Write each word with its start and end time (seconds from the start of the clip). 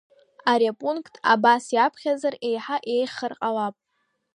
Ари 0.51 0.67
апункт 0.71 1.15
абас 1.33 1.65
иаԥхьазар 1.75 2.33
иаҳа 2.51 2.77
иеиӷьхар 2.89 3.33
ҟалап… 3.39 3.75